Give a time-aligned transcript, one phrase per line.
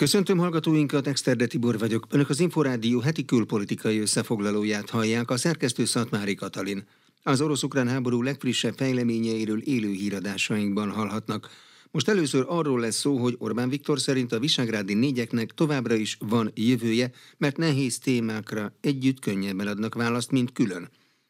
[0.00, 2.06] Köszöntöm hallgatóinkat, Exterde Tibor vagyok.
[2.10, 6.86] Önök az Inforádió heti külpolitikai összefoglalóját hallják, a szerkesztő Szatmári Katalin.
[7.22, 11.50] Az orosz-ukrán háború legfrissebb fejleményeiről élő híradásainkban hallhatnak.
[11.90, 16.50] Most először arról lesz szó, hogy Orbán Viktor szerint a visegrádi négyeknek továbbra is van
[16.54, 20.88] jövője, mert nehéz témákra együtt könnyebben adnak választ, mint külön.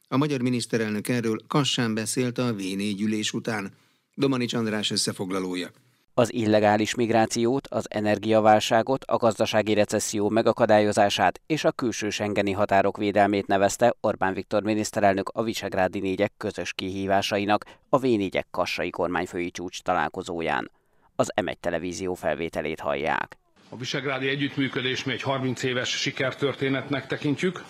[0.08, 3.72] A magyar miniszterelnök erről kassán beszélt a V4 ülés után.
[4.14, 5.70] Domanics András összefoglalója.
[6.14, 13.46] Az illegális migrációt, az energiaválságot, a gazdasági recesszió megakadályozását és a külső Schengeni határok védelmét
[13.46, 20.70] nevezte Orbán Viktor miniszterelnök a Visegrádi négyek közös kihívásainak a V4-ek kassai kormányfői csúcs találkozóján.
[21.16, 23.38] Az M1 televízió felvételét hallják.
[23.68, 27.64] A Visegrádi együttműködés mi egy 30 éves sikertörténetnek tekintjük.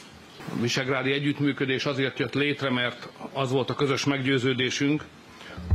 [0.56, 5.04] A Visegrádi együttműködés azért jött létre, mert az volt a közös meggyőződésünk,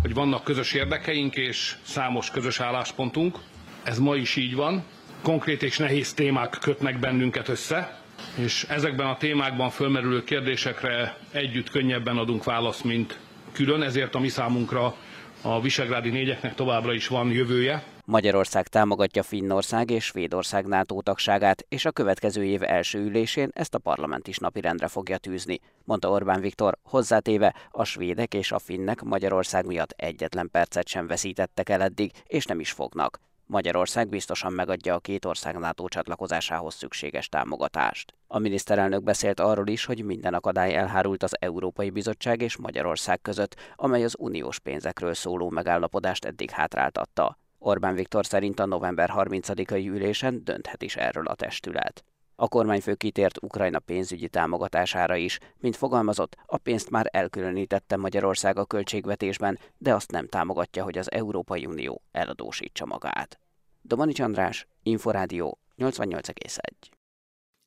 [0.02, 3.38] hogy vannak közös érdekeink és számos közös álláspontunk.
[3.84, 4.84] Ez ma is így van.
[5.22, 8.00] Konkrét és nehéz témák kötnek bennünket össze,
[8.38, 13.20] és ezekben a témákban fölmerülő kérdésekre együtt könnyebben adunk választ, mint
[13.52, 14.96] külön, ezért a mi számunkra
[15.42, 17.84] a Visegrádi négyeknek továbbra is van jövője.
[18.08, 23.80] Magyarország támogatja Finnország és Svédország NATO tagságát, és a következő év első ülésén ezt a
[23.80, 29.66] parlament is napirendre fogja tűzni, mondta Orbán Viktor, hozzátéve a svédek és a finnek Magyarország
[29.66, 33.20] miatt egyetlen percet sem veszítettek el eddig, és nem is fognak.
[33.46, 38.14] Magyarország biztosan megadja a két ország NATO csatlakozásához szükséges támogatást.
[38.28, 43.56] A miniszterelnök beszélt arról is, hogy minden akadály elhárult az Európai Bizottság és Magyarország között,
[43.76, 47.38] amely az uniós pénzekről szóló megállapodást eddig hátráltatta.
[47.66, 52.04] Orbán Viktor szerint a november 30-ai ülésen dönthet is erről a testület.
[52.36, 58.66] A kormányfő kitért Ukrajna pénzügyi támogatására is, mint fogalmazott, a pénzt már elkülönítette Magyarország a
[58.66, 63.40] költségvetésben, de azt nem támogatja, hogy az Európai Unió eladósítsa magát.
[63.82, 67.05] Domanics András, Inforádió 88,1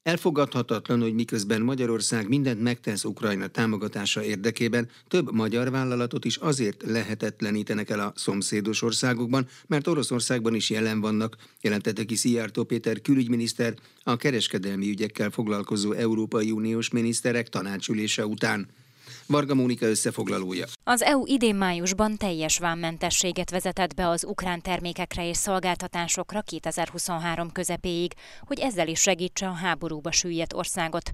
[0.08, 7.90] Elfogadhatatlan, hogy miközben Magyarország mindent megtesz Ukrajna támogatása érdekében, több magyar vállalatot is azért lehetetlenítenek
[7.90, 14.16] el a szomszédos országokban, mert Oroszországban is jelen vannak, jelentette ki Szijjártó Péter külügyminiszter a
[14.16, 18.68] kereskedelmi ügyekkel foglalkozó Európai Uniós miniszterek tanácsülése után.
[19.26, 20.66] Varga Mónika összefoglalója.
[20.84, 28.12] Az EU idén májusban teljes vámmentességet vezetett be az ukrán termékekre és szolgáltatásokra 2023 közepéig,
[28.40, 31.10] hogy ezzel is segítse a háborúba süllyedt országot.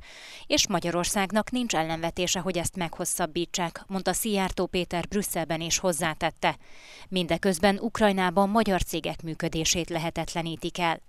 [0.46, 6.56] És Magyarországnak nincs ellenvetése, hogy ezt meghosszabbítsák, mondta Szijjártó Péter Brüsszelben is hozzátette.
[7.08, 11.00] Mindeközben Ukrajnában magyar cégek működését lehetetlenítik el.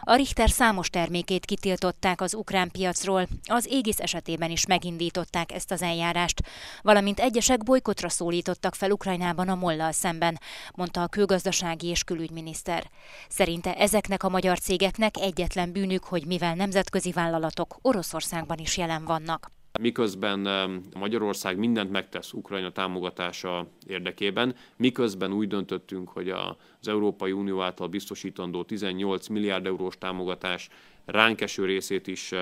[0.00, 5.82] A Richter számos termékét kitiltották az ukrán piacról, az Égis esetében is megindították ezt az
[5.82, 6.42] eljárást,
[6.82, 10.40] valamint egyesek bolykotra szólítottak fel Ukrajnában a mollal szemben,
[10.74, 12.90] mondta a külgazdasági és külügyminiszter.
[13.28, 19.50] Szerinte ezeknek a magyar cégeknek egyetlen bűnük, hogy mivel nemzetközi vállalatok Oroszországban is jelen vannak.
[19.80, 20.40] Miközben
[20.98, 26.28] Magyarország mindent megtesz Ukrajna támogatása érdekében, miközben úgy döntöttünk, hogy
[26.86, 30.68] az Európai Unió által biztosítandó 18 milliárd eurós támogatás
[31.04, 32.32] ránk eső részét is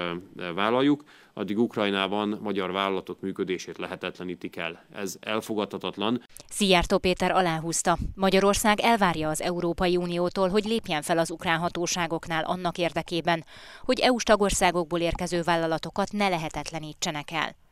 [0.54, 4.84] vállaljuk, addig Ukrajnában magyar vállalatok működését lehetetlenítik el.
[4.92, 6.22] Ez elfogadhatatlan.
[6.48, 7.98] Szijjártó Péter aláhúzta.
[8.14, 13.44] Magyarország elvárja az Európai Uniótól, hogy lépjen fel az ukrán hatóságoknál annak érdekében,
[13.82, 17.63] hogy EU-s tagországokból érkező vállalatokat ne lehetetlenítsenek el.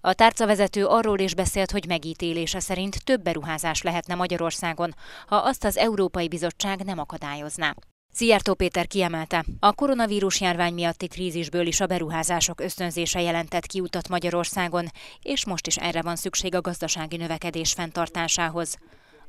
[0.00, 4.94] A tárcavezető arról is beszélt, hogy megítélése szerint több beruházás lehetne Magyarországon,
[5.26, 7.74] ha azt az Európai Bizottság nem akadályozná.
[8.14, 14.86] Szijjártó Péter kiemelte, a koronavírus járvány miatti krízisből is a beruházások ösztönzése jelentett kiutat Magyarországon,
[15.22, 18.76] és most is erre van szükség a gazdasági növekedés fenntartásához.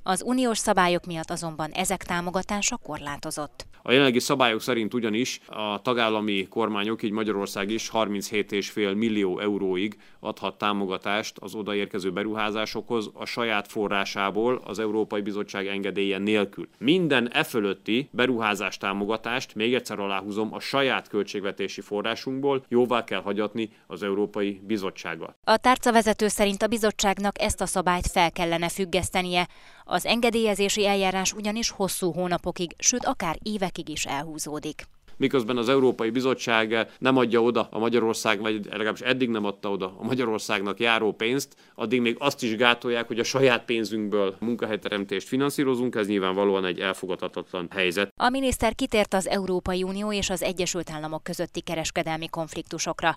[0.04, 3.66] Az uniós szabályok miatt azonban ezek támogatása korlátozott.
[3.86, 10.58] A jelenlegi szabályok szerint ugyanis a tagállami kormányok, így Magyarország is 37,5 millió euróig adhat
[10.58, 16.68] támogatást az odaérkező beruházásokhoz a saját forrásából az Európai Bizottság engedélye nélkül.
[16.78, 23.70] Minden e fölötti beruházás támogatást, még egyszer aláhúzom, a saját költségvetési forrásunkból jóvá kell hagyatni
[23.88, 25.36] az Európai Bizottsággal.
[25.44, 29.48] A tárcavezető szerint a bizottságnak ezt a szabályt fel kellene függesztenie.
[29.84, 34.86] Az engedélyezési eljárás ugyanis hosszú hónapokig, sőt akár évekig is elhúzódik
[35.18, 39.96] miközben az Európai Bizottság nem adja oda a Magyarország, vagy legalábbis eddig nem adta oda
[40.00, 45.96] a Magyarországnak járó pénzt, addig még azt is gátolják, hogy a saját pénzünkből munkahelyteremtést finanszírozunk,
[45.96, 48.14] ez nyilvánvalóan egy elfogadhatatlan helyzet.
[48.16, 53.16] A miniszter kitért az Európai Unió és az Egyesült Államok közötti kereskedelmi konfliktusokra.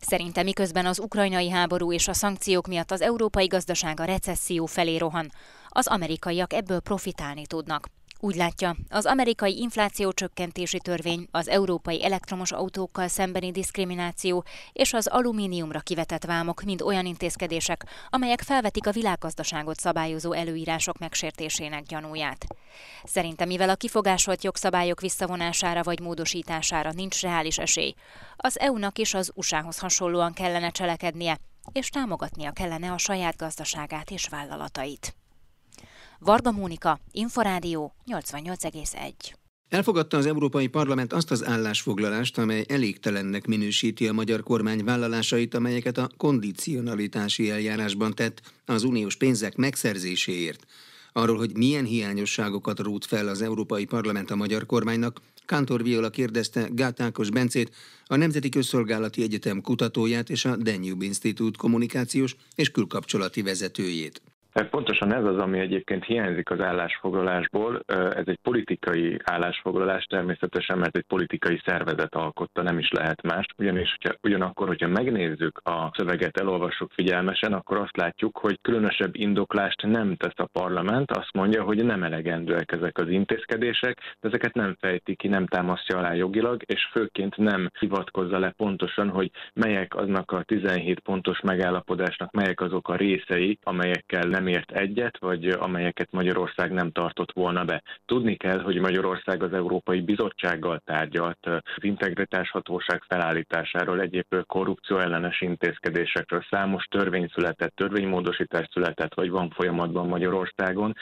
[0.00, 4.96] Szerinte miközben az ukrajnai háború és a szankciók miatt az európai gazdaság a recesszió felé
[4.96, 5.30] rohan,
[5.76, 7.88] az amerikaiak ebből profitálni tudnak.
[8.20, 15.06] Úgy látja, az amerikai infláció csökkentési törvény, az európai elektromos autókkal szembeni diszkrimináció és az
[15.06, 22.46] alumíniumra kivetett vámok mind olyan intézkedések, amelyek felvetik a világgazdaságot szabályozó előírások megsértésének gyanúját.
[23.04, 27.94] Szerinte mivel a kifogásolt jogszabályok visszavonására vagy módosítására nincs reális esély,
[28.36, 31.38] az EU-nak is az USA-hoz hasonlóan kellene cselekednie,
[31.72, 35.16] és támogatnia kellene a saját gazdaságát és vállalatait.
[36.18, 39.12] Varga Mónika, Inforádió 88,1.
[39.68, 45.98] Elfogadta az Európai Parlament azt az állásfoglalást, amely elégtelennek minősíti a magyar kormány vállalásait, amelyeket
[45.98, 50.66] a kondicionalitási eljárásban tett az uniós pénzek megszerzéséért.
[51.12, 56.68] Arról, hogy milyen hiányosságokat rút fel az Európai Parlament a magyar kormánynak, Kántor Viola kérdezte
[56.72, 57.74] Gátákos Bencét,
[58.06, 64.22] a Nemzeti Közszolgálati Egyetem kutatóját és a Danube Institute kommunikációs és külkapcsolati vezetőjét.
[64.64, 67.80] Pontosan ez az, ami egyébként hiányzik az állásfoglalásból.
[67.88, 73.46] Ez egy politikai állásfoglalás természetesen, mert egy politikai szervezet alkotta, nem is lehet más.
[73.58, 79.82] Ugyanis, hogyha, ugyanakkor, hogyha megnézzük a szöveget, elolvassuk figyelmesen, akkor azt látjuk, hogy különösebb indoklást
[79.82, 84.76] nem tesz a parlament, azt mondja, hogy nem elegendőek ezek az intézkedések, de ezeket nem
[84.80, 90.32] fejti ki, nem támasztja alá jogilag, és főként nem hivatkozza le pontosan, hogy melyek aznak
[90.32, 96.08] a 17 pontos megállapodásnak, melyek azok a részei, amelyekkel nem nem ért egyet, vagy amelyeket
[96.10, 97.82] Magyarország nem tartott volna be.
[98.04, 106.44] Tudni kell, hogy Magyarország az Európai Bizottsággal tárgyalt az integritáshatóság felállításáról, egyéb korrupció ellenes intézkedésekről.
[106.50, 110.94] Számos törvény született, törvénymódosítás született, vagy van folyamatban Magyarországon,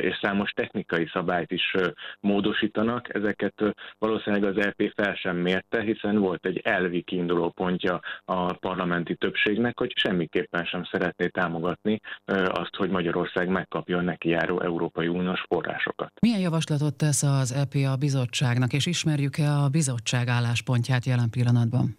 [0.00, 1.74] és számos technikai szabályt is
[2.20, 3.14] módosítanak.
[3.14, 3.54] Ezeket
[3.98, 9.78] valószínűleg az EP fel sem mérte, hiszen volt egy elvi kiinduló pontja a parlamenti többségnek,
[9.78, 12.00] hogy semmiképpen sem szeretné támogatni
[12.44, 16.12] azt, hogy Magyarország megkapja a neki járó Európai Uniós forrásokat.
[16.20, 21.96] Milyen javaslatot tesz az EP a bizottságnak, és ismerjük-e a bizottság álláspontját jelen pillanatban?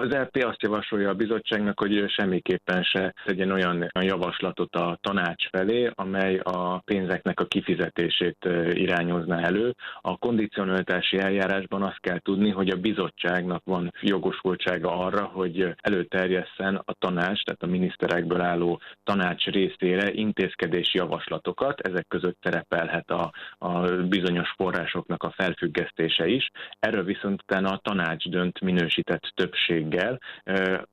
[0.00, 5.90] Az LP azt javasolja a bizottságnak, hogy semmiképpen se tegyen olyan javaslatot a tanács felé,
[5.94, 9.74] amely a pénzeknek a kifizetését irányozna elő.
[10.00, 16.92] A kondicionalitási eljárásban azt kell tudni, hogy a bizottságnak van jogosultsága arra, hogy előterjesszen a
[16.92, 24.54] tanács, tehát a miniszterekből álló tanács részére intézkedési javaslatokat, ezek között szerepelhet a, a bizonyos
[24.56, 26.50] forrásoknak a felfüggesztése is.
[26.78, 29.24] Erről viszont utána a tanács dönt minősített
[29.90, 30.18] Bengal.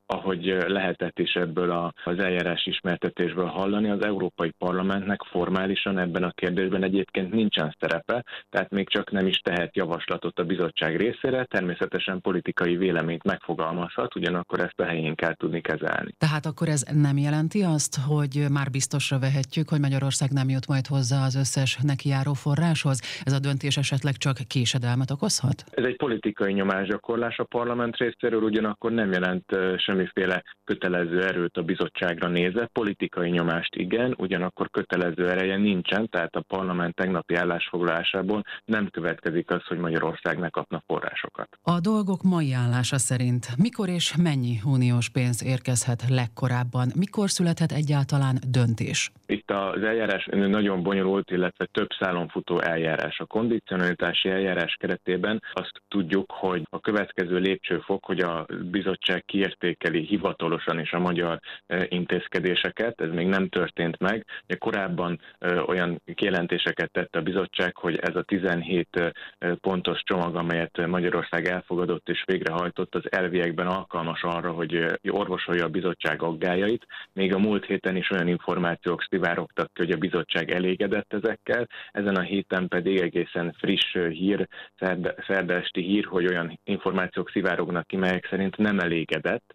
[0.05, 6.83] Ahogy lehetett is ebből az eljárás ismertetésből hallani, az Európai Parlamentnek formálisan ebben a kérdésben
[6.83, 12.75] egyébként nincsen szerepe, tehát még csak nem is tehet javaslatot a bizottság részére, természetesen politikai
[12.75, 16.11] véleményt megfogalmazhat, ugyanakkor ezt a helyén kell tudni kezelni.
[16.17, 20.85] Tehát akkor ez nem jelenti azt, hogy már biztosra vehetjük, hogy Magyarország nem jut majd
[20.87, 23.21] hozzá az összes neki járó forráshoz?
[23.23, 25.63] Ez a döntés esetleg csak késedelmet okozhat?
[25.71, 29.45] Ez egy politikai nyomásgyakorlás a parlament részéről, ugyanakkor nem jelent
[29.95, 32.69] semmiféle kötelező erőt a bizottságra nézve.
[32.73, 39.63] Politikai nyomást igen, ugyanakkor kötelező ereje nincsen, tehát a parlament tegnapi állásfoglalásából nem következik az,
[39.65, 41.47] hogy Magyarország ne kapna forrásokat.
[41.61, 46.91] A dolgok mai állása szerint mikor és mennyi uniós pénz érkezhet legkorábban?
[46.95, 49.11] Mikor születhet egyáltalán döntés?
[49.25, 53.19] Itt az eljárás nagyon bonyolult, illetve több szálon futó eljárás.
[53.19, 59.25] A kondicionalitási eljárás keretében azt tudjuk, hogy a következő lépcsőfok, hogy a bizottság
[59.85, 64.25] kiértékeli hivatalosan is a magyar e, intézkedéseket, ez még nem történt meg.
[64.57, 69.11] Korábban e, olyan kijelentéseket tett a bizottság, hogy ez a 17 e,
[69.61, 76.21] pontos csomag, amelyet Magyarország elfogadott és végrehajtott, az elviekben alkalmas arra, hogy orvosolja a bizottság
[76.21, 76.85] aggájait.
[77.13, 81.67] Még a múlt héten is olyan információk szivárogtak hogy a bizottság elégedett ezekkel.
[81.91, 84.47] Ezen a héten pedig egészen friss hír,
[85.27, 89.53] szerdesti hír, hogy olyan információk szivárognak ki, melyek szerint nem elégedett.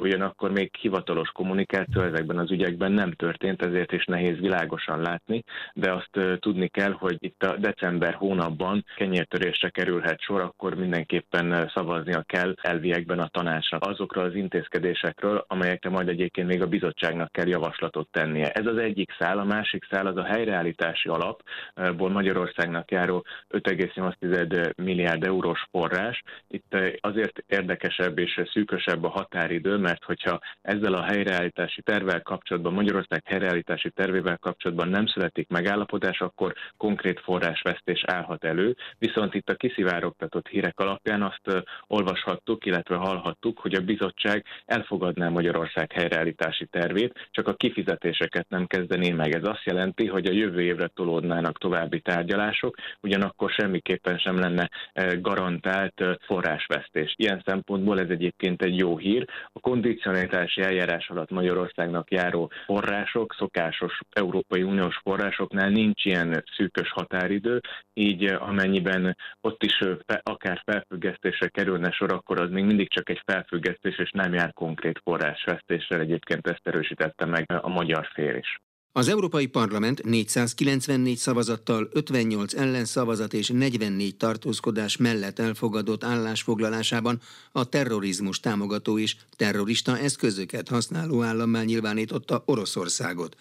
[0.00, 5.92] Ugyanakkor még hivatalos kommunikáció ezekben az ügyekben nem történt, ezért is nehéz világosan látni, de
[5.92, 12.54] azt tudni kell, hogy itt a december hónapban kenyértörésre kerülhet sor, akkor mindenképpen szavaznia kell
[12.62, 18.50] elviekben a tanácsnak azokra az intézkedésekről, amelyekre majd egyébként még a bizottságnak kell javaslatot tennie.
[18.50, 25.24] Ez az egyik szál, a másik szál az a helyreállítási alapból Magyarországnak járó 5,8 milliárd
[25.24, 26.22] eurós forrás.
[26.48, 32.72] Itt azért érdekesebb és szűkösebb a határ határidő, mert hogyha ezzel a helyreállítási tervvel kapcsolatban,
[32.72, 38.76] Magyarország helyreállítási tervével kapcsolatban nem születik megállapodás, akkor konkrét forrásvesztés állhat elő.
[38.98, 45.92] Viszont itt a kiszivárogtatott hírek alapján azt olvashattuk, illetve hallhattuk, hogy a bizottság elfogadná Magyarország
[45.92, 49.34] helyreállítási tervét, csak a kifizetéseket nem kezdené meg.
[49.34, 54.70] Ez azt jelenti, hogy a jövő évre tolódnának további tárgyalások, ugyanakkor semmiképpen sem lenne
[55.20, 57.14] garantált forrásvesztés.
[57.16, 59.26] Ilyen szempontból ez egyébként egy jó hír.
[59.52, 67.60] A kondicionalitási eljárás alatt Magyarországnak járó források, szokásos Európai Uniós forrásoknál nincs ilyen szűkös határidő,
[67.94, 69.78] így amennyiben ott is
[70.22, 75.00] akár felfüggesztésre kerülne sor, akkor az még mindig csak egy felfüggesztés, és nem jár konkrét
[75.04, 76.00] forrásvesztéssel.
[76.00, 78.60] Egyébként ezt erősítette meg a magyar fél is.
[78.94, 87.20] Az Európai Parlament 494 szavazattal 58 ellenszavazat és 44 tartózkodás mellett elfogadott állásfoglalásában
[87.52, 93.36] a terrorizmus támogató és terrorista eszközöket használó állammá nyilvánította Oroszországot.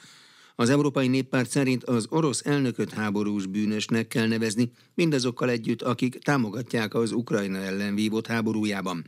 [0.55, 6.93] Az Európai Néppárt szerint az orosz elnököt háborús bűnösnek kell nevezni, mindazokkal együtt, akik támogatják
[6.93, 9.05] az Ukrajna ellen vívott háborújában.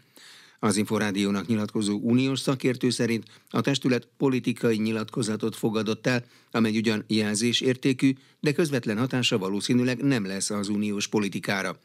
[0.64, 8.14] Az Inforádiónak nyilatkozó uniós szakértő szerint a testület politikai nyilatkozatot fogadott el, amely ugyan jelzésértékű,
[8.40, 11.80] de közvetlen hatása valószínűleg nem lesz az uniós politikára.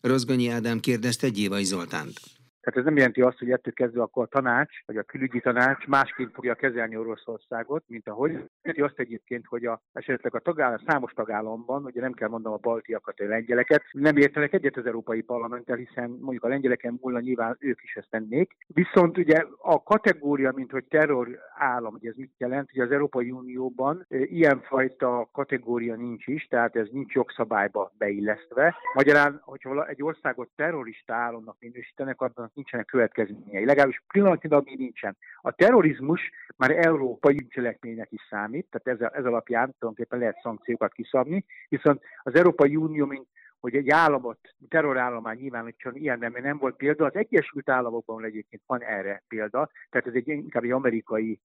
[0.00, 2.20] Rozgonyi Ádám kérdezte Gyévai Zoltánt.
[2.66, 5.86] Tehát ez nem jelenti azt, hogy ettől kezdve akkor a tanács, vagy a külügyi tanács
[5.86, 8.30] másként fogja kezelni Oroszországot, mint ahogy.
[8.30, 12.68] Jelenti azt egyébként, hogy a, esetleg a tagállam, számos tagállamban, ugye nem kell mondanom a
[12.68, 17.56] baltiakat, a lengyeleket, nem értenek egyet az Európai Parlamenttel, hiszen mondjuk a lengyeleken múlna nyilván
[17.60, 18.56] ők is ezt tennék.
[18.66, 23.30] Viszont ugye a kategória, mint hogy terror állam, hogy ez mit jelent, hogy az Európai
[23.30, 28.76] Unióban ilyenfajta kategória nincs is, tehát ez nincs jogszabályba beillesztve.
[28.94, 33.64] Magyarán, hogyha egy országot terrorista államnak minősítenek, abban nincsenek következményei.
[33.64, 35.16] Legalábbis pillanatilag még nincsen.
[35.40, 41.44] A terrorizmus már európai cselekménynek is számít, tehát ez, ez alapján tulajdonképpen lehet szankciókat kiszabni,
[41.68, 43.26] viszont az Európai Unió, mint
[43.60, 47.04] hogy egy államot, terrorállomány nyilvánítson ilyen nem, nem volt példa.
[47.04, 51.40] Az Egyesült Államokban egyébként van erre példa, tehát ez egy inkább egy amerikai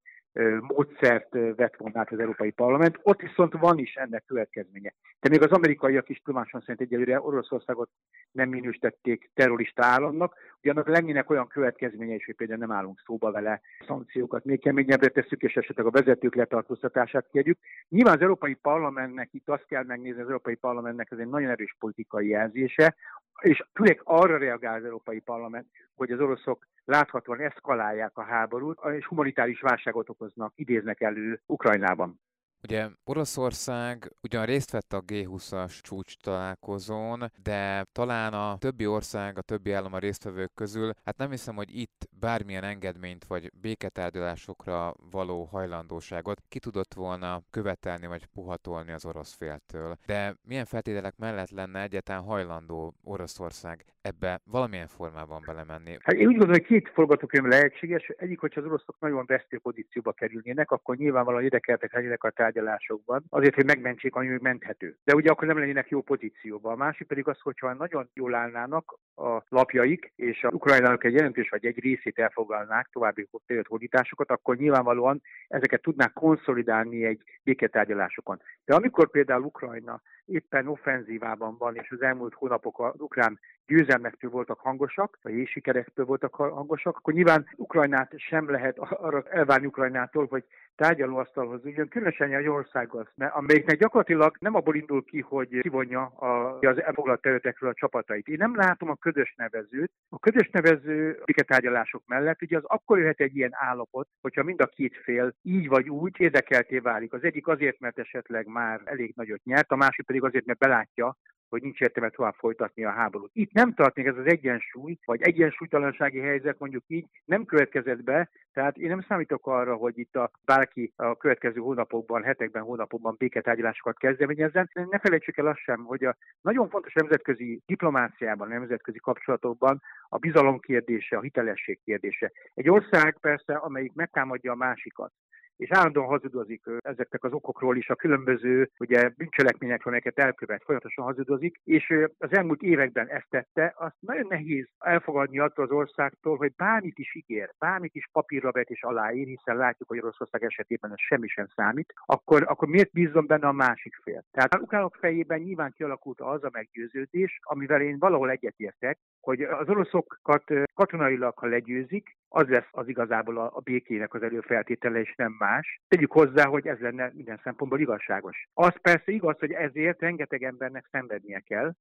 [0.61, 3.00] módszert vett volna át az Európai Parlament.
[3.03, 4.93] Ott viszont van is ennek következménye.
[5.19, 7.89] De még az amerikaiak is tudomásom szerint egyelőre Oroszországot
[8.31, 13.61] nem minősítették terrorista államnak, ugyanak lennének olyan következménye is, hogy például nem állunk szóba vele,
[13.88, 17.59] szankciókat még keményebbre tesszük, és esetleg a vezetők letartóztatását kérjük.
[17.89, 21.75] Nyilván az Európai Parlamentnek itt azt kell megnézni, az Európai Parlamentnek ez egy nagyon erős
[21.79, 22.95] politikai jelzése,
[23.41, 29.05] és főleg arra reagál az Európai Parlament, hogy az oroszok láthatóan eszkalálják a háborút, és
[29.05, 32.19] humanitáris válságot okoznak, idéznek elő Ukrajnában.
[32.63, 39.41] Ugye Oroszország ugyan részt vett a G20-as csúcs találkozón, de talán a többi ország, a
[39.41, 45.44] többi állam a résztvevők közül, hát nem hiszem, hogy itt bármilyen engedményt vagy béketárgyalásokra való
[45.44, 49.98] hajlandóságot ki tudott volna követelni vagy puhatolni az orosz féltől.
[50.06, 55.98] De milyen feltételek mellett lenne egyáltalán hajlandó Oroszország ebbe valamilyen formában belemenni?
[56.00, 58.08] Hát én úgy gondolom, hogy két forgatókönyv lehetséges.
[58.08, 63.55] Egyik, hogyha az oroszok nagyon vesztő pozícióba kerülnének, akkor nyilvánvalóan érdekeltek lennének a tárgyalásokban, azért,
[63.55, 64.98] hogy megmentsék, ami menthető.
[65.03, 66.74] De ugye akkor nem lennének jó pozícióban.
[66.74, 71.50] A másik pedig az, hogyha nagyon jól állnának a lapjaik, és a Ukrajnának egy jelentős
[71.50, 73.27] vagy egy részét elfoglalnák további
[73.67, 78.41] hódításokat, akkor nyilvánvalóan ezeket tudnák konszolidálni egy béketárgyalásokon.
[78.65, 84.60] De amikor például Ukrajna éppen offenzívában van, és az elmúlt hónapok az ukrán győzelmektől voltak
[84.60, 90.43] hangosak, vagy sikerektől voltak hangosak, akkor nyilván Ukrajnát sem lehet arra elvárni Ukrajnától, hogy
[90.75, 97.21] tárgyalóasztalhoz üljön, különösen egy országhoz, amelyiknek gyakorlatilag nem abból indul ki, hogy kivonja az elfoglalt
[97.21, 98.27] területekről a csapatait.
[98.27, 99.91] Én nem látom a közös nevezőt.
[100.09, 104.65] A közös nevező tárgyalások mellett ugye az akkor jöhet egy ilyen állapot, hogyha mind a
[104.65, 107.13] két fél így vagy úgy érdekelté válik.
[107.13, 111.17] Az egyik azért, mert esetleg már elég nagyot nyert, a másik pedig azért, mert belátja,
[111.51, 113.29] hogy nincs értelme tovább folytatni a háborút.
[113.34, 118.77] Itt nem tart ez az egyensúly, vagy egyensúlytalansági helyzet mondjuk így nem következett be, tehát
[118.77, 124.70] én nem számítok arra, hogy itt a bárki a következő hónapokban, hetekben, hónapokban béketárgyalásokat kezdeményezzen.
[124.74, 130.60] Ne felejtsük el azt sem, hogy a nagyon fontos nemzetközi diplomáciában, nemzetközi kapcsolatokban a bizalom
[130.60, 132.31] kérdése, a hitelesség kérdése.
[132.53, 135.12] Egy ország persze, amelyik megtámadja a másikat,
[135.58, 141.60] és állandóan hazudozik ezeknek az okokról is, a különböző ugye, bűncselekményekről, amelyeket elkövet, folyamatosan hazudozik,
[141.63, 146.98] és az elmúlt években ezt tette, azt nagyon nehéz elfogadni attól az országtól, hogy bármit
[146.98, 151.27] is ígér, bármit is papírra vet és aláír, hiszen látjuk, hogy Oroszország esetében ez semmi
[151.27, 154.24] sem számít, akkor, akkor miért bízom benne a másik fél?
[154.31, 159.69] Tehát a ukránok fejében nyilván kialakult az a meggyőződés, amivel én valahol egyetértek, hogy az
[159.69, 165.35] oroszokat katonailag, ha legyőzik, az lesz az igazából a, a békének az előfeltétele, és nem
[165.39, 165.81] más.
[165.87, 168.47] Tegyük hozzá, hogy ez lenne minden szempontból igazságos.
[168.53, 171.73] Az persze igaz, hogy ezért rengeteg embernek szenvednie kell,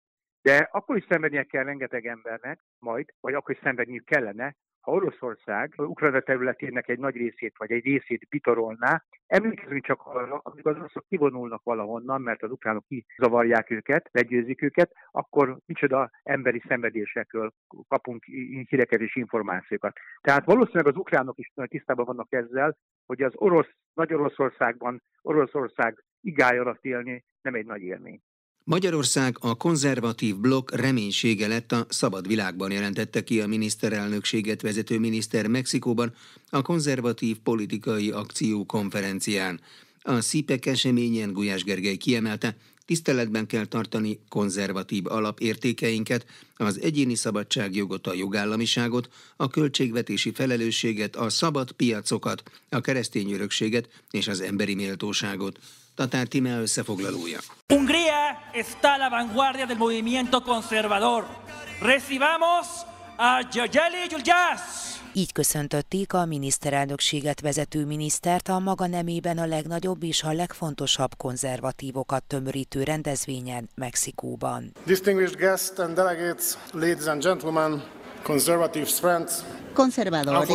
[0.42, 5.74] de akkor is szenvednie kell rengeteg embernek majd, vagy akkor is szenvedniük kellene, ha Oroszország
[5.76, 11.04] Ukrajna területének egy nagy részét vagy egy részét bitorolná, emlékezünk csak arra, amikor az oroszok
[11.08, 17.52] kivonulnak valahonnan, mert az ukránok kizavarják őket, legyőzik őket, akkor micsoda emberi szenvedésekről
[17.88, 18.24] kapunk
[18.68, 19.96] híreket és információkat.
[20.20, 26.60] Tehát valószínűleg az ukránok is tisztában vannak ezzel, hogy az orosz, Nagy Oroszországban, Oroszország igája
[26.60, 28.20] alatt élni nem egy nagy élmény.
[28.64, 35.46] Magyarország a konzervatív blokk reménysége lett a szabad világban, jelentette ki a miniszterelnökséget vezető miniszter
[35.46, 36.14] Mexikóban
[36.50, 39.60] a konzervatív politikai akció konferencián.
[40.02, 46.26] A szípek eseményen Gulyás Gergely kiemelte, tiszteletben kell tartani konzervatív alapértékeinket,
[46.56, 54.28] az egyéni szabadságjogot, a jogállamiságot, a költségvetési felelősséget, a szabad piacokat, a keresztény örökséget és
[54.28, 55.58] az emberi méltóságot.
[56.00, 57.38] Tatár Tíme összefoglalója.
[57.68, 61.26] Hungría está a la vanguardia del movimiento conservador.
[61.82, 62.66] Recibamos
[63.16, 64.60] a Jajali Juljás!
[65.12, 72.22] Így köszöntötték a miniszterelnökséget vezető minisztert a maga nemében a legnagyobb és a legfontosabb konzervatívokat
[72.22, 74.72] tömörítő rendezvényen Mexikóban.
[74.84, 77.82] Distinguished guests and delegates, ladies and gentlemen,
[79.74, 80.50] conservadores.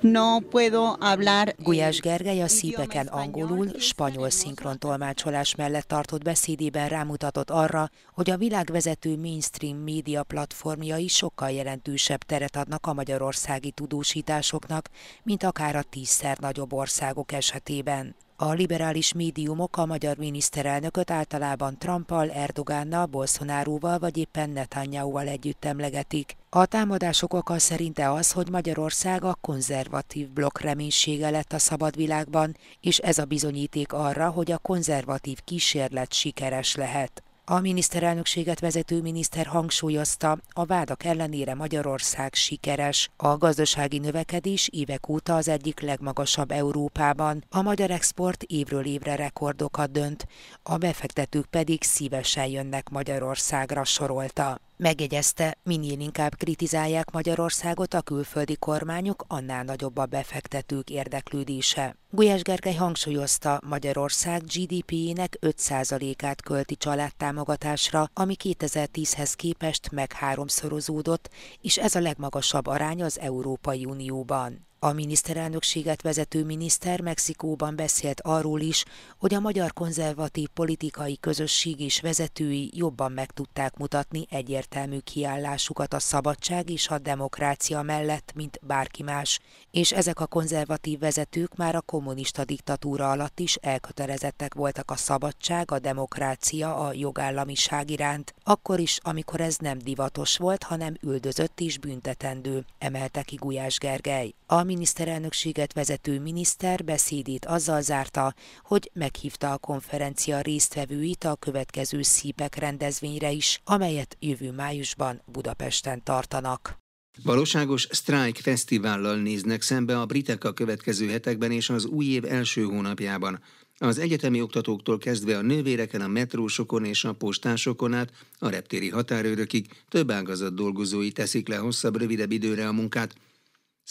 [0.00, 1.54] No puedo hablar.
[1.58, 9.16] Gulyás Gergely a szípeken angolul, spanyol szinkrontolmácsolás mellett tartott beszédében rámutatott arra, hogy a világvezető
[9.16, 14.88] mainstream média platformjai sokkal jelentősebb teret adnak a magyarországi tudósításoknak,
[15.22, 18.16] mint akár a tízszer nagyobb országok esetében.
[18.36, 26.36] A liberális médiumok a magyar miniszterelnököt általában Trumpal, Erdogánnal, Bolsonaróval vagy éppen Netanyahu-val együtt emlegetik.
[26.50, 32.56] A támadások oka szerinte az, hogy Magyarország a konzervatív blokk reménysége lett a szabad világban,
[32.80, 37.22] és ez a bizonyíték arra, hogy a konzervatív kísérlet sikeres lehet.
[37.44, 43.10] A miniszterelnökséget vezető miniszter hangsúlyozta, a vádak ellenére Magyarország sikeres.
[43.16, 47.44] A gazdasági növekedés évek óta az egyik legmagasabb Európában.
[47.50, 50.26] A magyar export évről évre rekordokat dönt,
[50.62, 54.60] a befektetők pedig szívesen jönnek Magyarországra sorolta.
[54.80, 61.96] Megjegyezte, minél inkább kritizálják Magyarországot a külföldi kormányok, annál nagyobb a befektetők érdeklődése.
[62.10, 71.94] Gulyás Gergely hangsúlyozta, Magyarország GDP-jének 5%-át költi családtámogatásra, ami 2010-hez képest meg háromszorozódott, és ez
[71.94, 74.67] a legmagasabb arány az Európai Unióban.
[74.80, 78.84] A miniszterelnökséget vezető miniszter Mexikóban beszélt arról is,
[79.18, 85.98] hogy a magyar konzervatív politikai közösség és vezetői jobban meg tudták mutatni egyértelmű kiállásukat a
[85.98, 91.80] szabadság és a demokrácia mellett, mint bárki más, és ezek a konzervatív vezetők már a
[91.80, 98.98] kommunista diktatúra alatt is elkötelezettek voltak a szabadság, a demokrácia, a jogállamiság iránt, akkor is,
[99.02, 104.34] amikor ez nem divatos volt, hanem üldözött és büntetendő, emelte ki Gulyás Gergely.
[104.46, 112.54] A miniszterelnökséget vezető miniszter beszédét azzal zárta, hogy meghívta a konferencia résztvevőit a következő szípek
[112.56, 116.78] rendezvényre is, amelyet jövő májusban Budapesten tartanak.
[117.22, 122.62] Valóságos Strike fesztivállal néznek szembe a britek a következő hetekben és az új év első
[122.62, 123.40] hónapjában.
[123.78, 129.66] Az egyetemi oktatóktól kezdve a nővéreken, a metrósokon és a postásokon át a reptéri határőrökig
[129.88, 133.14] több ágazat dolgozói teszik le hosszabb, rövidebb időre a munkát,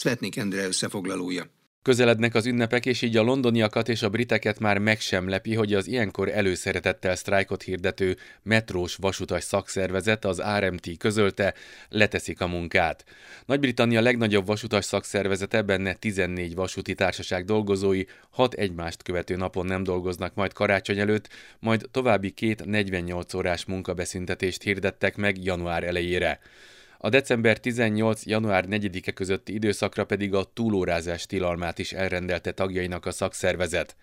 [0.00, 1.44] Svetnik Endre összefoglalója.
[1.82, 5.74] Közelednek az ünnepek, és így a londoniakat és a briteket már meg sem lepi, hogy
[5.74, 11.54] az ilyenkor előszeretettel sztrájkot hirdető metrós vasutas szakszervezet, az RMT közölte,
[11.88, 13.04] leteszik a munkát.
[13.46, 20.34] Nagy-Britannia legnagyobb vasutas szakszervezete, benne 14 vasúti társaság dolgozói, hat egymást követő napon nem dolgoznak
[20.34, 26.40] majd karácsony előtt, majd további két 48 órás munkabeszüntetést hirdettek meg január elejére.
[27.00, 28.26] A december 18.
[28.26, 33.96] január 4-e közötti időszakra pedig a túlórázás tilalmát is elrendelte tagjainak a szakszervezet.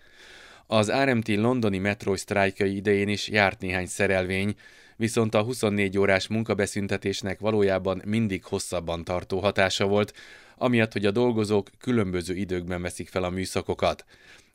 [0.66, 4.54] Az RMT londoni metró sztrájkai idején is járt néhány szerelvény,
[4.96, 10.12] viszont a 24 órás munkabeszüntetésnek valójában mindig hosszabban tartó hatása volt,
[10.56, 14.04] amiatt, hogy a dolgozók különböző időkben veszik fel a műszakokat.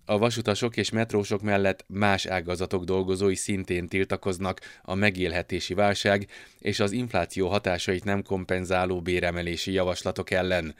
[0.06, 6.28] A vasutasok és metrósok mellett más ágazatok dolgozói szintén tiltakoznak a megélhetési válság
[6.60, 10.76] és az infláció hatásait nem kompenzáló béremelési javaslatok ellen.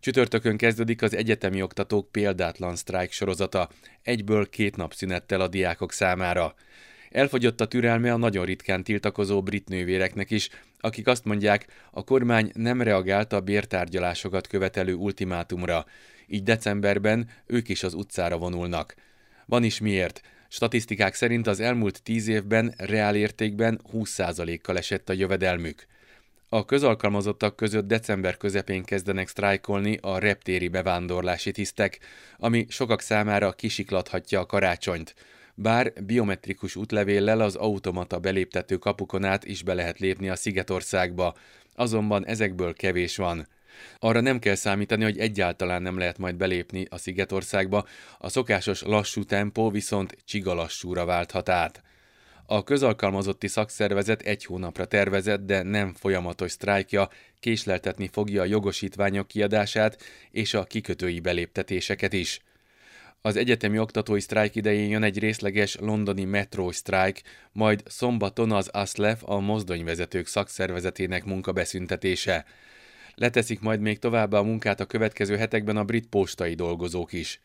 [0.00, 3.68] Csütörtökön kezdődik az egyetemi oktatók példátlan sztrájk sorozata,
[4.02, 6.54] egyből két nap szünettel a diákok számára.
[7.10, 10.48] Elfogyott a türelme a nagyon ritkán tiltakozó brit nővéreknek is,
[10.80, 15.86] akik azt mondják, a kormány nem reagált a bértárgyalásokat követelő ultimátumra,
[16.32, 18.94] így decemberben ők is az utcára vonulnak.
[19.46, 20.20] Van is miért.
[20.48, 25.86] Statisztikák szerint az elmúlt tíz évben reál értékben 20%-kal esett a jövedelmük.
[26.48, 31.98] A közalkalmazottak között december közepén kezdenek sztrájkolni a reptéri bevándorlási tisztek,
[32.38, 35.14] ami sokak számára kisiklathatja a karácsonyt.
[35.54, 41.34] Bár biometrikus útlevéllel az automata beléptető kapukon át is be lehet lépni a Szigetországba,
[41.74, 43.46] azonban ezekből kevés van.
[43.98, 47.86] Arra nem kell számítani, hogy egyáltalán nem lehet majd belépni a Szigetországba,
[48.18, 51.82] a szokásos lassú tempó viszont csigalassúra válthat át.
[52.46, 57.08] A közalkalmazotti szakszervezet egy hónapra tervezett, de nem folyamatos sztrájkja
[57.40, 62.40] késleltetni fogja a jogosítványok kiadását és a kikötői beléptetéseket is.
[63.24, 69.22] Az egyetemi oktatói sztrájk idején jön egy részleges londoni metró sztrájk, majd szombaton az ASLEF
[69.24, 72.44] a mozdonyvezetők szakszervezetének munkabeszüntetése.
[73.14, 77.40] Leteszik majd még továbbá a munkát a következő hetekben a brit postai dolgozók is.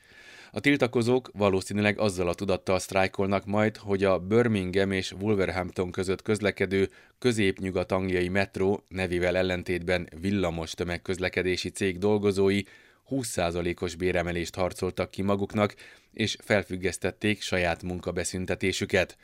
[0.52, 6.90] A tiltakozók valószínűleg azzal a tudattal sztrájkolnak majd, hogy a Birmingham és Wolverhampton között közlekedő
[7.20, 12.62] közép-nyugat-angliai metró nevével ellentétben villamos tömegközlekedési cég dolgozói
[13.10, 15.76] 20%-os béremelést harcoltak ki maguknak,
[16.14, 19.18] és felfüggesztették saját munkabeszüntetésüket.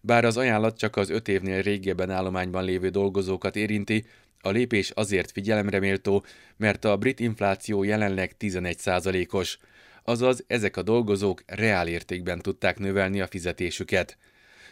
[0.00, 4.04] Bár az ajánlat csak az öt évnél régebben állományban lévő dolgozókat érinti,
[4.40, 6.24] a lépés azért figyelemre méltó,
[6.56, 9.58] mert a brit infláció jelenleg 11%-os,
[10.02, 14.18] azaz ezek a dolgozók reál értékben tudták növelni a fizetésüket.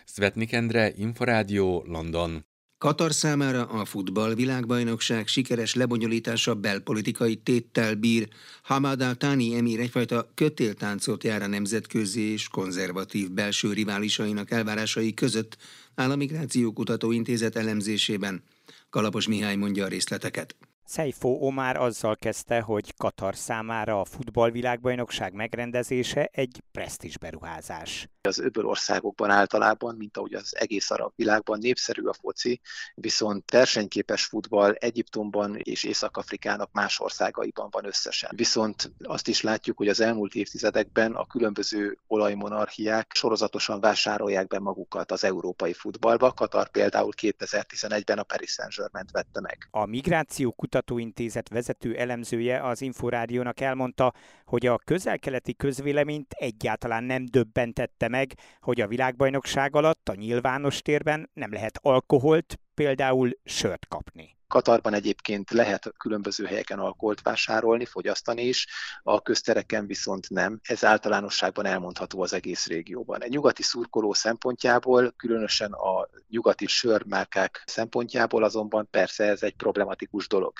[0.04, 2.44] Svetnik Endre, Inforádió, London.
[2.78, 8.28] Katar számára a futball világbajnokság sikeres lebonyolítása belpolitikai téttel bír.
[8.62, 15.56] Hamad al-Thani emír egyfajta kötéltáncot jár a nemzetközi és konzervatív belső riválisainak elvárásai között
[15.94, 18.42] áll a Intézet elemzésében.
[18.90, 20.56] Kalapos Mihály mondja a részleteket.
[20.88, 28.08] Seifo Omar azzal kezdte, hogy Katar számára a futballvilágbajnokság megrendezése egy presztis beruházás.
[28.20, 32.60] Az öböl országokban általában, mint ahogy az egész arab világban népszerű a foci,
[32.94, 38.30] viszont versenyképes futball Egyiptomban és Észak-Afrikának más országaiban van összesen.
[38.36, 45.12] Viszont azt is látjuk, hogy az elmúlt évtizedekben a különböző olajmonarchiák sorozatosan vásárolják be magukat
[45.12, 46.32] az európai futballba.
[46.32, 49.68] Katar például 2011-ben a Paris Saint-Germain vette meg.
[49.70, 54.12] A migráció Kutatóintézet vezető elemzője az Inforádiónak elmondta,
[54.44, 61.30] hogy a közel-keleti közvéleményt egyáltalán nem döbbentette meg, hogy a világbajnokság alatt a nyilvános térben
[61.32, 64.35] nem lehet alkoholt, például sört kapni.
[64.48, 68.66] Katarban egyébként lehet különböző helyeken alkoholt vásárolni, fogyasztani is,
[69.02, 70.60] a köztereken viszont nem.
[70.62, 73.22] Ez általánosságban elmondható az egész régióban.
[73.22, 80.52] Egy nyugati szurkoló szempontjából, különösen a nyugati sörmárkák szempontjából azonban persze ez egy problematikus dolog.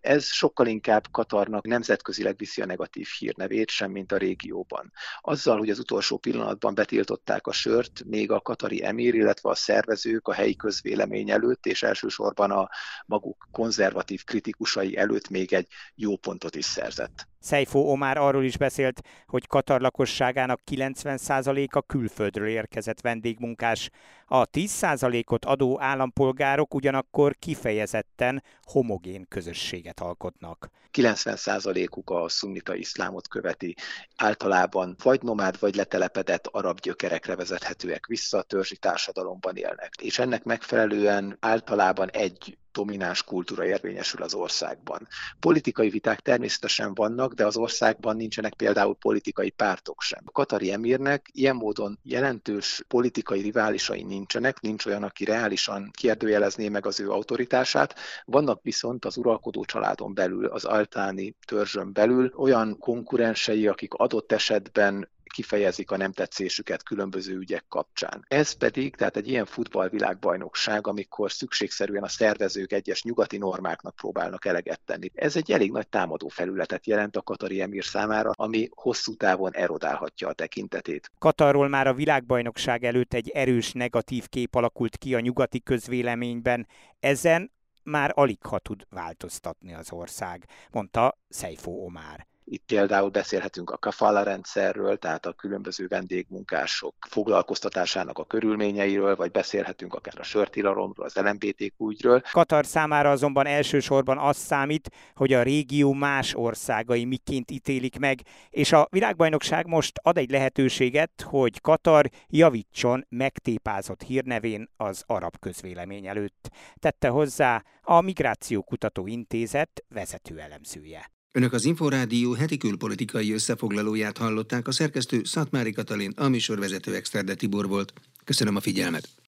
[0.00, 4.92] Ez sokkal inkább Katarnak nemzetközileg viszi a negatív hírnevét, sem mint a régióban.
[5.20, 10.28] Azzal, hogy az utolsó pillanatban betiltották a sört, még a katari emír, illetve a szervezők
[10.28, 12.68] a helyi közvélemény előtt, és elsősorban a
[13.06, 17.26] maguk maguk konzervatív kritikusai előtt még egy jó pontot is szerzett.
[17.38, 23.90] Szejfó Omár arról is beszélt, hogy Katar lakosságának 90%-a külföldről érkezett vendégmunkás.
[24.26, 30.70] A 10%-ot adó állampolgárok ugyanakkor kifejezetten homogén közösséget alkotnak.
[30.92, 33.74] 90%-uk a szunnita iszlámot követi,
[34.16, 39.94] általában vagy nomád, vagy letelepedett arab gyökerekre vezethetőek vissza, a törzsi társadalomban élnek.
[40.00, 45.08] És ennek megfelelően általában egy domináns kultúra érvényesül az országban.
[45.40, 50.22] Politikai viták természetesen vannak, de az országban nincsenek például politikai pártok sem.
[50.24, 56.86] A Katari emírnek ilyen módon jelentős politikai riválisai nincsenek, nincs olyan, aki reálisan kérdőjelezné meg
[56.86, 57.94] az ő autoritását.
[58.24, 65.12] Vannak viszont az uralkodó családon belül, az altáni törzsön belül olyan konkurensei, akik adott esetben
[65.34, 68.24] kifejezik a nem tetszésüket különböző ügyek kapcsán.
[68.28, 74.80] Ez pedig, tehát egy ilyen futballvilágbajnokság, amikor szükségszerűen a szervezők egyes nyugati normáknak próbálnak eleget
[74.84, 75.10] tenni.
[75.14, 80.28] Ez egy elég nagy támadó felületet jelent a Katari emír számára, ami hosszú távon erodálhatja
[80.28, 81.10] a tekintetét.
[81.18, 86.66] Katarról már a világbajnokság előtt egy erős negatív kép alakult ki a nyugati közvéleményben.
[87.00, 92.26] Ezen már alig ha tud változtatni az ország, mondta Seifo Omár.
[92.46, 99.94] Itt például beszélhetünk a kafala rendszerről, tehát a különböző vendégmunkások foglalkoztatásának a körülményeiről, vagy beszélhetünk
[99.94, 102.22] akár a sörtilalomról, az LMBTQ ügyről.
[102.32, 108.72] Katar számára azonban elsősorban az számít, hogy a régió más országai miként ítélik meg, és
[108.72, 116.50] a világbajnokság most ad egy lehetőséget, hogy Katar javítson megtépázott hírnevén az arab közvélemény előtt.
[116.74, 121.13] Tette hozzá a Migrációkutató Intézet vezető elemzője.
[121.36, 127.68] Önök az Inforádió heti külpolitikai összefoglalóját hallották, a szerkesztő Szatmári Katalin, a műsorvezető Exterde Tibor
[127.68, 127.92] volt.
[128.24, 129.23] Köszönöm a figyelmet!